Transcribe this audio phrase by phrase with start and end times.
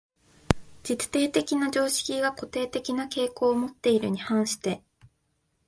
[0.81, 4.83] 実定的な常識が固定的な傾向をもっているに反して、